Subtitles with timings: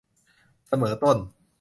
[0.67, 1.17] เสมอต้น